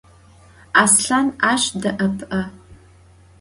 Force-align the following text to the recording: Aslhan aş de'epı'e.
Aslhan 0.83 1.27
aş 1.51 1.63
de'epı'e. 1.81 2.41